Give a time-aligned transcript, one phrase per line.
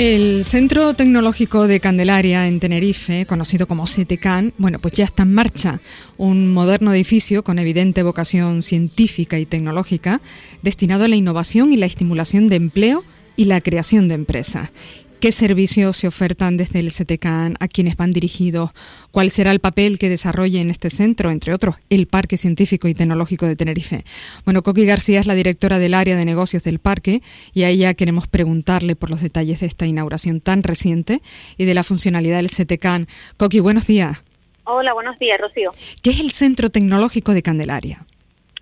[0.00, 5.34] El Centro Tecnológico de Candelaria en Tenerife, conocido como CETECAN, bueno, pues ya está en
[5.34, 5.80] marcha
[6.16, 10.22] un moderno edificio con evidente vocación científica y tecnológica
[10.62, 13.04] destinado a la innovación y la estimulación de empleo
[13.36, 14.70] y la creación de empresas.
[15.20, 17.56] ¿Qué servicios se ofertan desde el CTCAN?
[17.60, 18.70] ¿A quienes van dirigidos?
[19.10, 22.94] ¿Cuál será el papel que desarrolle en este centro, entre otros, el Parque Científico y
[22.94, 24.04] Tecnológico de Tenerife?
[24.46, 27.20] Bueno, Coqui García es la directora del área de negocios del parque
[27.52, 31.20] y a ella queremos preguntarle por los detalles de esta inauguración tan reciente
[31.58, 33.06] y de la funcionalidad del CTCAN.
[33.36, 34.24] Coqui, buenos días.
[34.64, 35.72] Hola, buenos días, Rocío.
[36.02, 38.06] ¿Qué es el Centro Tecnológico de Candelaria?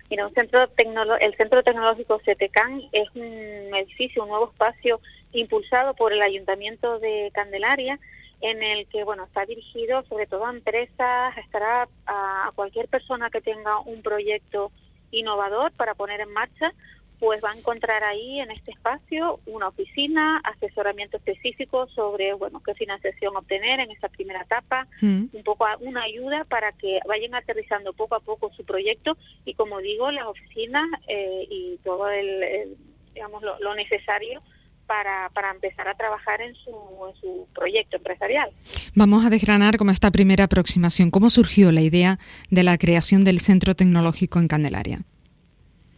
[0.09, 0.67] Mira, un centro
[1.21, 4.99] el Centro Tecnológico CETECAN es un edificio, un nuevo espacio
[5.33, 7.99] impulsado por el Ayuntamiento de Candelaria,
[8.41, 13.41] en el que bueno está dirigido sobre todo a empresas, estará a cualquier persona que
[13.41, 14.71] tenga un proyecto
[15.11, 16.73] innovador para poner en marcha,
[17.19, 22.73] pues va a encontrar ahí en este espacio una oficina, asesoramiento específico sobre bueno qué
[22.75, 25.25] financiación obtener en esa primera etapa, mm.
[25.33, 29.79] un poco una ayuda para que vayan aterrizando poco a poco su proyecto y como
[29.79, 32.77] digo las oficinas eh, y todo el,
[33.13, 34.41] digamos lo necesario
[34.89, 38.49] para, para empezar a trabajar en su, en su proyecto empresarial.
[38.95, 41.11] Vamos a desgranar como esta primera aproximación.
[41.11, 42.17] ¿Cómo surgió la idea
[42.49, 45.01] de la creación del Centro Tecnológico en Candelaria?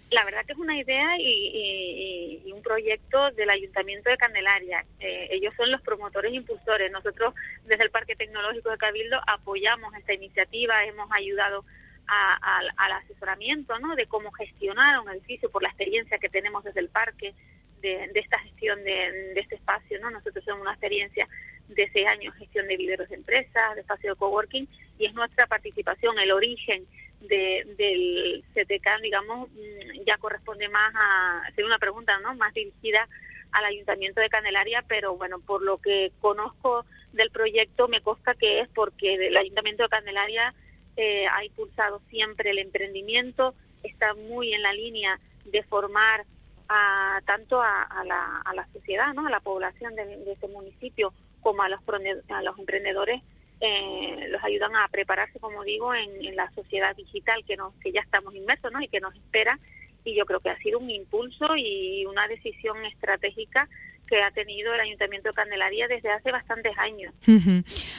[0.09, 4.86] La verdad que es una idea y, un proyecto del Ayuntamiento de Candelaria.
[5.00, 6.92] Eh, ellos son los promotores e impulsores.
[6.92, 7.33] Nosotros
[7.66, 11.64] desde el Parque Tecnológico de Cabildo apoyamos esta iniciativa, hemos ayudado
[12.08, 13.95] al asesoramiento ¿no?
[13.95, 17.33] de cómo gestionar un edificio por la experiencia que tenemos desde el parque
[17.82, 19.99] de, esta de, este espacio.
[19.99, 20.10] ¿no?
[20.10, 21.27] Nosotros tenemos una experiencia
[21.67, 24.67] de seis años gestión de viveros de empresas, de espacio de coworking,
[24.99, 26.86] y es nuestra participación, el origen
[27.22, 32.36] del CTK, digamos, mm, ya corresponde más a hacer una pregunta ¿no?
[32.36, 33.08] más dirigida
[33.52, 38.61] al Ayuntamiento de Candelaria, pero bueno, por lo que conozco del proyecto, me consta que
[38.61, 40.54] es porque el Ayuntamiento de Candelaria
[40.95, 46.26] eh, ha impulsado siempre el emprendimiento, está muy en la línea de formar
[46.71, 49.27] a, tanto a, la, a la sociedad, ¿no?
[49.27, 51.82] a la población de, este municipio, como a los,
[52.30, 53.21] a los emprendedores,
[53.59, 58.02] eh, los ayudan a prepararse, como digo, en, la sociedad digital que, nos, que ya
[58.02, 58.81] estamos inmersos ¿no?
[58.81, 59.60] y que nos espera.
[60.04, 63.67] Y yo creo que ha sido un impulso y una decisión estratégica
[64.08, 67.14] que ha tenido el Ayuntamiento de Candelaria desde hace bastantes años.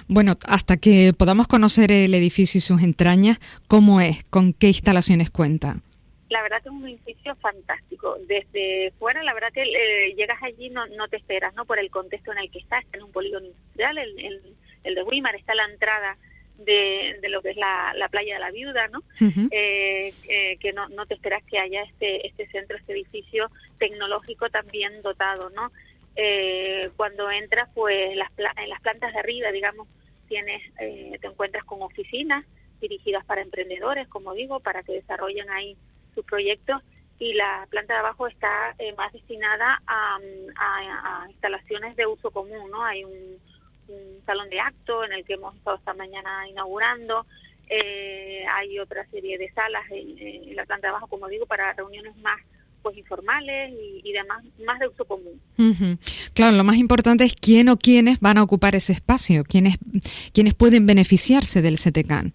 [0.08, 3.38] Bueno, hasta que podamos conocer el edificio y sus entrañas,
[3.68, 4.24] ¿cómo es?
[4.24, 5.76] ¿Con qué instalaciones cuenta?
[6.32, 8.16] La verdad que es un edificio fantástico.
[8.26, 11.66] Desde fuera, la verdad que eh, llegas allí no, no te esperas, ¿no?
[11.66, 14.40] Por el contexto en el que está, está en un polígono industrial, el,
[14.82, 16.16] el, de Weimar está a la entrada
[16.56, 19.02] de, de, lo que es la, la, playa de la viuda, ¿no?
[19.50, 24.48] Eh, eh, que no, no te esperas que haya este, este centro, este edificio tecnológico
[24.48, 25.70] también dotado, ¿no?
[26.96, 28.28] cuando entras, pues las,
[28.58, 29.88] en las plantas de arriba, digamos,
[30.28, 32.44] tienes, te encuentras con oficinas
[32.82, 35.74] dirigidas para emprendedores, como digo, para que desarrollen ahí
[36.14, 36.82] sus proyectos
[37.18, 40.18] y la planta de abajo está eh, más destinada a,
[41.28, 42.84] instalaciones de uso común, ¿no?
[42.84, 43.40] Hay un,
[44.24, 47.26] salón de acto en el que hemos estado esta mañana inaugurando,
[47.68, 52.16] eh, hay otra serie de salas en, la planta de abajo, como digo, para reuniones
[52.18, 52.40] más
[52.80, 55.40] pues informales y, demás, más de uso común.
[56.34, 59.76] Claro, lo más importante es quién o quiénes van a ocupar ese espacio, quiénes,
[60.32, 62.32] quiénes pueden beneficiarse del CTCAN.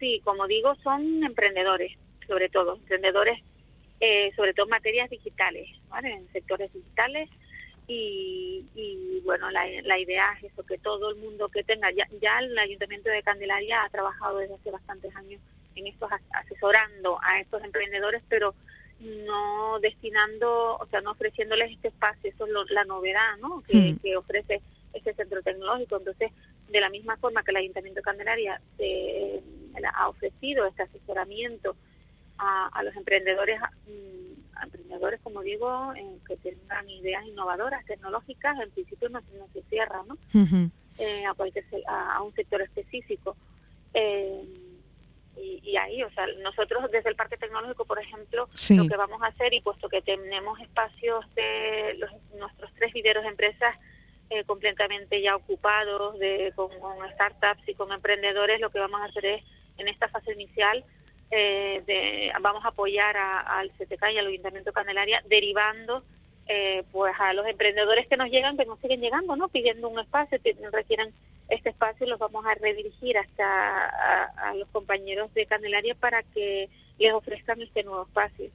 [0.00, 1.92] Sí, como digo, son emprendedores,
[2.26, 3.40] sobre todo, emprendedores,
[4.00, 6.12] eh, sobre todo en materias digitales, ¿vale?
[6.12, 7.28] en sectores digitales.
[7.88, 12.40] Y, bueno, la, la, idea es eso, que todo el mundo que tenga, ya, ya
[12.40, 15.40] el Ayuntamiento de Candelaria ha trabajado desde hace bastantes años
[15.76, 18.54] en esto, asesorando a estos emprendedores, pero
[18.98, 23.62] no destinando, o sea, no ofreciéndoles este espacio, eso es la novedad, ¿no?
[23.62, 23.98] Que, hmm.
[23.98, 24.62] que, ofrece
[24.92, 25.98] este centro tecnológico.
[25.98, 26.32] Entonces,
[26.68, 29.40] de la misma forma que el Ayuntamiento de Candelaria eh,
[29.94, 31.76] ha ofrecido este asesoramiento
[32.38, 35.92] a, los emprendedores, mm, emprendedores como digo,
[36.26, 39.20] que tengan ideas innovadoras, tecnológicas, en principio no,
[39.52, 40.16] se cierra, ¿no?
[40.98, 43.36] Eh, a, cualquier, a, un sector específico.
[43.92, 44.44] Eh,
[45.36, 49.26] y, ahí, o sea, nosotros desde el Parque Tecnológico, por ejemplo, lo que vamos a
[49.26, 53.76] hacer, y puesto que tenemos espacios de los, nuestros tres videos de empresas
[54.30, 56.70] eh, completamente ya ocupados de, con,
[57.12, 59.44] startups y con emprendedores, lo que vamos a hacer es,
[59.78, 60.84] en esta fase inicial,
[61.30, 66.04] eh, vamos a apoyar al CTK y al Ayuntamiento de Candelaria derivando
[66.48, 69.48] eh, pues a los emprendedores que nos llegan, que nos siguen llegando, ¿no?
[69.48, 71.10] Pidiendo un espacio, que requieran
[71.48, 73.86] este espacio, los vamos a redirigir hasta
[74.50, 76.68] a, los compañeros de Candelaria para que
[76.98, 78.50] les ofrezcan este nuevo espacio.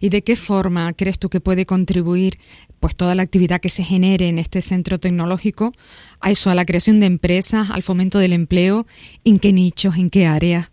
[0.00, 2.38] ¿Y de qué forma crees tú que puede contribuir
[2.80, 5.72] pues toda la actividad que se genere en este centro tecnológico
[6.20, 8.86] a eso, a la creación de empresas, al fomento del empleo?
[9.24, 10.70] ¿En qué nichos, en qué áreas?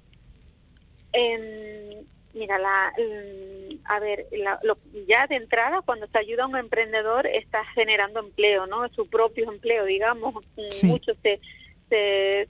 [1.13, 4.27] Em, mira, la, mm, a ver,
[5.07, 8.87] ya de entrada, cuando se ayuda a un emprendedor, está generando empleo, ¿no?
[8.89, 10.35] Su propio empleo, digamos.
[10.55, 11.39] Mm, muchos se,
[11.89, 12.47] se,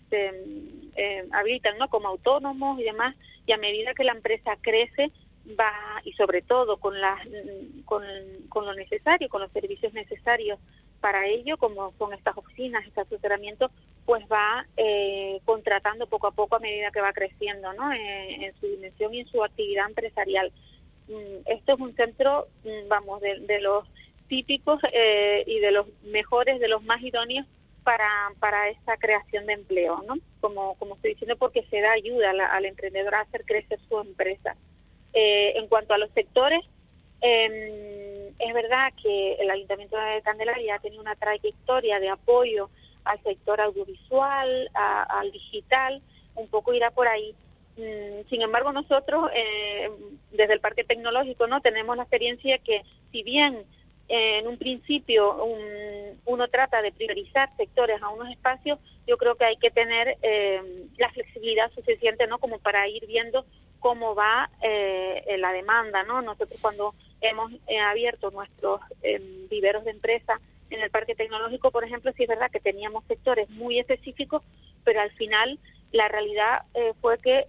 [0.95, 1.87] eh, habitan, ¿no?
[1.89, 3.15] Como autónomos y demás,
[3.45, 5.11] y a medida que la empresa crece,
[5.59, 5.73] va,
[6.03, 8.03] y sobre todo con, la, mm, con,
[8.49, 10.59] con lo necesario, con los servicios necesarios
[10.99, 13.71] para ello, como son estas oficinas, este asesoramiento,
[14.07, 17.91] pues va eh, contratando poco a poco a medida que va creciendo ¿no?
[17.91, 20.49] Eh, en su dimensión y en su actividad empresarial.
[21.09, 23.85] Mm, esto es un centro, mm, vamos, de, los
[24.29, 27.45] típicos eh, y de los mejores, de los más idóneos
[27.83, 28.09] para,
[28.39, 30.15] para esta creación de empleo, ¿no?
[30.39, 34.55] Como, como estoy diciendo, porque se da ayuda al, emprendedor a hacer crecer su empresa.
[35.13, 36.63] en cuanto a los sectores,
[37.21, 42.69] eh, es verdad que el Ayuntamiento de Candelaria ha tenido una trayectoria de apoyo
[43.07, 46.01] al sector audiovisual, al digital,
[46.35, 47.33] un poco irá por ahí.
[47.77, 49.89] Mm, sin embargo, nosotros eh,
[50.31, 53.65] desde el Parque Tecnológico no tenemos la experiencia que si bien
[54.09, 55.35] en un principio
[56.25, 60.87] uno trata de priorizar sectores a unos espacios, yo creo que hay que tener eh,
[60.97, 63.45] la flexibilidad suficiente no como para ir viendo
[63.79, 69.91] cómo va eh, la demanda no nosotros cuando hemos eh, abierto nuestros em, viveros de
[69.91, 70.39] empresa
[70.69, 74.43] en el parque tecnológico, por ejemplo, sí es verdad que teníamos sectores muy específicos,
[74.83, 75.59] pero al final
[75.91, 77.47] la realidad eh, fue que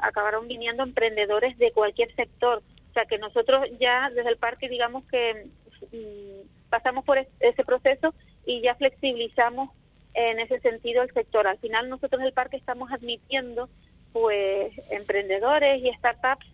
[0.00, 2.62] acabaron viniendo emprendedores de cualquier sector.
[2.90, 5.46] O sea que nosotros ya desde el parque, digamos que
[5.92, 8.14] mm, pasamos por ese proceso
[8.44, 9.70] y ya flexibilizamos
[10.14, 11.46] en ese sentido el sector.
[11.46, 13.68] Al final nosotros en el parque estamos admitiendo
[14.12, 16.46] pues emprendedores y startups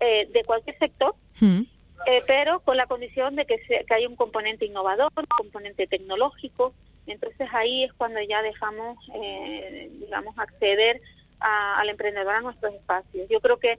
[0.00, 1.14] eh, de cualquier sector.
[1.40, 1.62] Mm.
[2.06, 5.86] Eh, pero con la condición de que, se, que haya un componente innovador, un componente
[5.86, 6.74] tecnológico.
[7.06, 11.00] Entonces ahí es cuando ya dejamos, eh, digamos, acceder
[11.40, 13.28] al emprendedor a nuestros espacios.
[13.30, 13.78] Yo creo que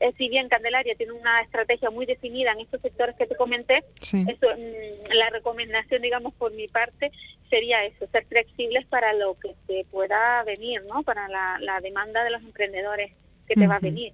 [0.00, 3.84] eh, si bien Candelaria tiene una estrategia muy definida en estos sectores que te comenté,
[4.00, 7.10] eso, mm, la recomendación, digamos, por mi parte
[7.48, 11.02] sería eso, ser flexibles para lo que se pueda venir, ¿no?
[11.02, 13.12] Para la, demanda de los emprendedores
[13.48, 14.12] que te va a venir.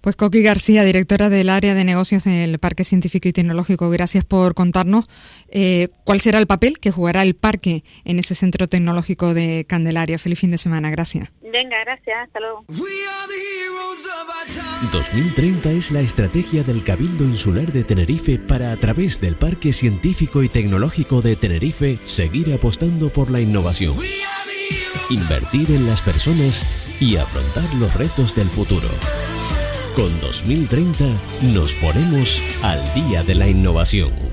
[0.00, 4.54] Pues Coqui García, directora del área de negocios del Parque Científico y Tecnológico, gracias por
[4.54, 5.04] contarnos
[5.48, 10.18] eh, cuál será el papel que jugará el parque en ese centro tecnológico de Candelaria.
[10.18, 11.30] Feliz fin de semana, gracias.
[11.42, 12.64] Venga, gracias, hasta luego.
[14.92, 20.42] 2030 es la estrategia del Cabildo Insular de Tenerife para a través del Parque Científico
[20.42, 23.94] y Tecnológico de Tenerife seguir apostando por la innovación,
[25.10, 26.64] invertir en las personas
[27.00, 28.88] y afrontar los retos del futuro.
[30.00, 31.04] Con 2030
[31.52, 34.29] nos ponemos al día de la innovación.